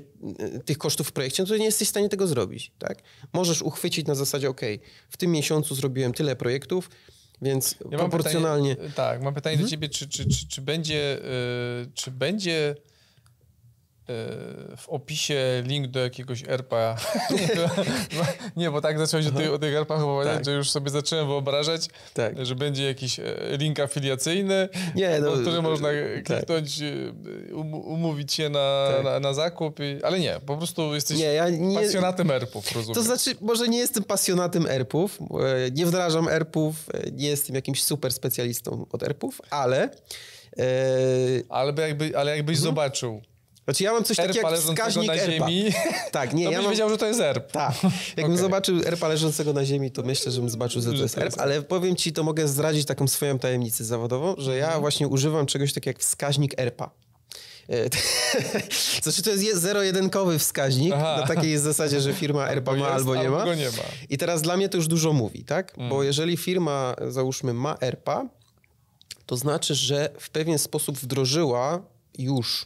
[0.65, 3.01] tych kosztów w projekcie, no to nie jesteś w stanie tego zrobić, tak?
[3.33, 4.61] Możesz uchwycić na zasadzie, ok,
[5.09, 6.89] w tym miesiącu zrobiłem tyle projektów,
[7.41, 8.75] więc ja proporcjonalnie...
[8.75, 9.65] Pytanie, tak, mam pytanie mhm.
[9.65, 11.17] do ciebie, czy, czy, czy, czy będzie,
[11.93, 12.75] czy będzie
[14.77, 16.95] w opisie link do jakiegoś ERPA.
[18.57, 20.45] nie, bo tak zacząłeś o tych, o tych ERPach opowiadać, tak.
[20.45, 22.45] że już sobie zacząłem wyobrażać, tak.
[22.45, 23.23] że będzie jakiś e,
[23.57, 26.23] link afiliacyjny, nie, no, który można tak.
[26.23, 29.03] kliknąć, e, um, umówić się na, tak.
[29.03, 32.95] na, na, zakup, i, ale nie, po prostu jesteś nie, ja nie, pasjonatem ERPów, rozumiem.
[32.95, 36.75] To znaczy, może nie jestem pasjonatem ERPów, e, nie wdrażam ERPów,
[37.11, 39.89] nie jestem jakimś super specjalistą od ERPów, ale...
[41.49, 42.63] Ale, jakby, ale jakbyś mhm.
[42.63, 43.21] zobaczył
[43.69, 45.47] znaczy ja mam coś takiego jak wskaźnik na erpa.
[45.47, 45.71] ziemi.
[46.11, 46.71] Tak, nie, to ja mam...
[46.71, 47.51] wiedział, że to jest erp.
[47.51, 47.73] Tak.
[48.17, 48.37] Jakbym okay.
[48.37, 51.61] zobaczył erpa leżącego na ziemi, to myślę, że bym zobaczył, że to jest erp, ale
[51.61, 54.81] powiem ci, to mogę zdradzić taką swoją tajemnicę zawodową, że ja mhm.
[54.81, 56.91] właśnie używam czegoś takiego jak wskaźnik erpa.
[57.69, 57.89] E,
[59.03, 61.17] znaczy to jest zero-jedynkowy wskaźnik Aha.
[61.21, 63.55] na takiej jest zasadzie, że firma ERPA ma albo nie ma.
[63.55, 63.83] nie ma.
[64.09, 65.77] I teraz dla mnie to już dużo mówi, tak?
[65.77, 65.89] Mm.
[65.89, 68.25] Bo jeżeli firma, załóżmy, ma ERPA,
[69.25, 71.81] to znaczy, że w pewien sposób wdrożyła
[72.17, 72.65] już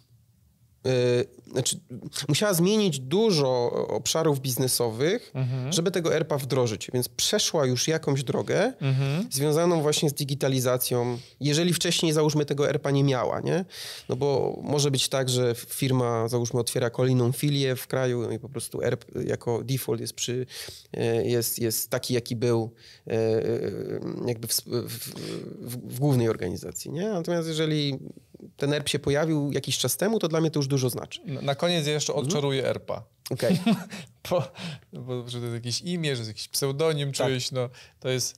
[1.51, 1.79] znaczy,
[2.27, 5.73] musiała zmienić dużo obszarów biznesowych, mhm.
[5.73, 6.89] żeby tego ERPA wdrożyć.
[6.93, 9.27] Więc przeszła już jakąś drogę mhm.
[9.31, 13.65] związaną właśnie z digitalizacją, jeżeli wcześniej, załóżmy, tego ERPA nie miała, nie?
[14.09, 18.39] No bo może być tak, że firma, załóżmy, otwiera kolejną filię w kraju no i
[18.39, 20.45] po prostu ERP jako default jest, przy,
[20.93, 22.71] e, jest, jest taki, jaki był
[23.07, 23.41] e,
[24.27, 25.09] jakby w, w,
[25.59, 27.09] w, w głównej organizacji, nie?
[27.09, 27.99] Natomiast jeżeli
[28.57, 31.21] ten ERP się pojawił jakiś czas temu, to dla mnie to już dużo znaczy.
[31.25, 32.75] Na koniec ja jeszcze odczaruję mhm.
[32.75, 33.03] ERPa.
[33.29, 33.59] Okej.
[33.61, 33.75] Okay.
[34.29, 34.43] bo,
[34.93, 37.27] bo, że to jest jakieś imię, że jest jakiś pseudonim tak.
[37.27, 38.35] czyjś, no to jest...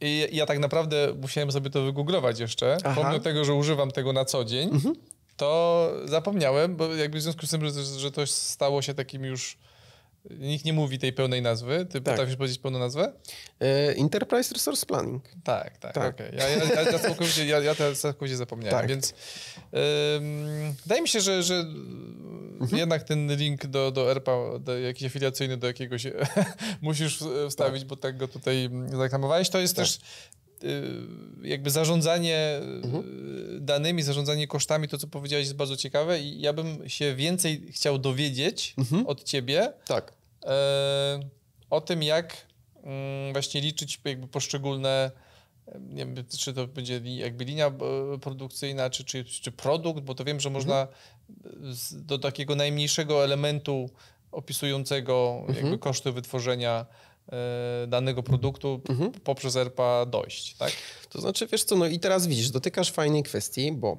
[0.00, 3.02] I ja tak naprawdę musiałem sobie to wygooglować jeszcze, Aha.
[3.02, 4.94] pomimo tego, że używam tego na co dzień, mhm.
[5.36, 9.58] to zapomniałem, bo jakby w związku z tym, że, że to stało się takim już
[10.30, 11.86] Nikt nie mówi tej pełnej nazwy.
[11.86, 12.02] Ty tak.
[12.02, 13.12] potrafisz powiedzieć pełną nazwę?
[13.60, 15.24] E, Enterprise Resource Planning.
[15.44, 16.14] Tak, tak, tak.
[16.14, 16.34] Okay.
[16.36, 18.88] Ja, ja, ja, ja, całkowicie, ja, ja całkowicie zapomniałem, tak.
[18.88, 19.14] więc
[19.72, 22.78] um, wydaje mi się, że, że mhm.
[22.78, 26.06] jednak ten link do, do ERPA, do jakiś afiliacyjny do jakiegoś
[26.80, 27.88] musisz wstawić, tak.
[27.88, 29.48] bo tak go tutaj zareklamowałeś.
[29.50, 29.84] To jest tak.
[29.84, 29.98] też
[31.42, 33.04] jakby zarządzanie mhm.
[33.60, 37.98] danymi, zarządzanie kosztami, to co powiedziałeś jest bardzo ciekawe i ja bym się więcej chciał
[37.98, 39.06] dowiedzieć mhm.
[39.06, 40.12] od ciebie tak.
[41.70, 42.46] o tym, jak
[42.84, 45.10] mm, właśnie liczyć jakby poszczególne
[45.80, 47.72] nie wiem, czy to będzie jakby linia e,
[48.20, 50.88] produkcyjna, czy, czy, czy produkt, bo to wiem, że można
[51.46, 51.74] mhm.
[51.92, 53.90] do takiego najmniejszego elementu
[54.32, 55.58] opisującego mhm.
[55.58, 57.11] jakby koszty wytworzenia e,
[57.86, 59.12] danego produktu mhm.
[59.12, 60.72] poprzez ERPA dojść, tak?
[61.10, 63.96] To znaczy, wiesz co, no i teraz widzisz, dotykasz fajnej kwestii, bo...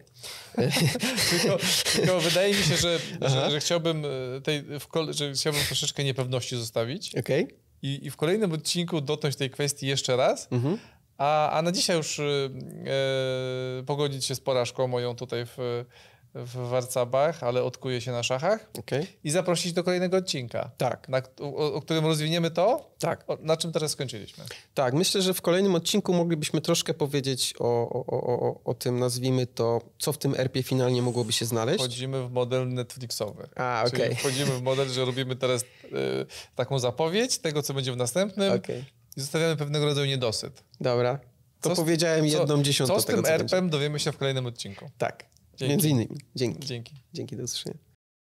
[1.30, 1.58] tylko,
[1.96, 4.64] tylko, wydaje mi się, że, że, że, chciałbym e, tej,
[5.10, 7.16] że chciałbym troszeczkę niepewności zostawić.
[7.16, 7.48] Okay.
[7.82, 10.78] I, I w kolejnym odcinku dotknąć tej kwestii jeszcze raz, mhm.
[11.18, 12.24] A, a na dzisiaj już e,
[13.86, 15.86] pogodzić się z porażką moją tutaj w,
[16.36, 18.70] w Warcabach, ale odkuje się na szachach.
[18.80, 19.08] Okay.
[19.24, 20.72] I zaprosić do kolejnego odcinka.
[20.78, 21.10] Tak.
[21.10, 22.92] Na, o, o, którym rozwiniemy to?
[23.00, 23.24] Tak.
[23.28, 24.44] O, na czym teraz skończyliśmy?
[24.74, 29.48] Tak, myślę, że w kolejnym odcinku moglibyśmy troszkę powiedzieć o, o, o, o tym, nazwijmy
[29.48, 31.80] to, co w tym ERP-ie finalnie mogłoby się znaleźć.
[31.80, 33.48] Wchodzimy w model Netflixowy.
[33.56, 34.02] A, okej.
[34.02, 34.16] Okay.
[34.16, 35.66] Wchodzimy w model, że robimy teraz y,
[36.56, 38.54] taką zapowiedź tego, co będzie w następnym.
[38.54, 38.86] Okay
[39.18, 40.64] i zostawiamy pewnego rodzaju niedosyt.
[40.82, 41.20] Dobra.
[41.62, 44.46] To co, powiedziałem jedną co, dziesiątą co z tego, tym ERP-em dowiemy się w kolejnym
[44.46, 44.90] odcinku.
[44.98, 45.26] Tak,
[45.68, 45.88] Dzięki.
[45.88, 46.18] między innymi.
[46.36, 46.68] Dzięki.
[46.68, 46.94] Dzięki.
[47.14, 47.93] Dzięki, do usłyszenia.